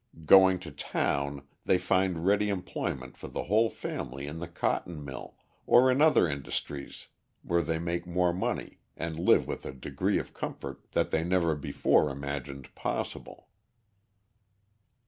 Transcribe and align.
Going 0.25 0.57
to 0.61 0.71
town, 0.71 1.43
they 1.63 1.77
find 1.77 2.25
ready 2.25 2.49
employment 2.49 3.17
for 3.17 3.27
the 3.27 3.43
whole 3.43 3.69
family 3.69 4.25
in 4.25 4.39
the 4.39 4.47
cotton 4.47 5.05
mill 5.05 5.35
or 5.67 5.91
in 5.91 6.01
other 6.01 6.27
industries 6.27 7.09
where 7.43 7.61
they 7.61 7.77
make 7.77 8.07
more 8.07 8.33
money 8.33 8.79
and 8.97 9.19
live 9.19 9.45
with 9.45 9.63
a 9.63 9.73
degree 9.73 10.17
of 10.17 10.33
comfort 10.33 10.81
that 10.93 11.11
they 11.11 11.23
never 11.23 11.53
before 11.53 12.09
imagined 12.09 12.73
possible. 12.73 13.47